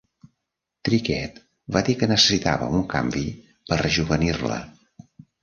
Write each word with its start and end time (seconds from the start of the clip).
Trickett 0.87 1.37
va 1.75 1.83
dir 1.89 1.95
que 1.99 2.09
necessitava 2.13 2.71
un 2.79 2.83
canvi 2.95 3.23
per 3.69 3.79
rejovenir-la. 3.83 4.59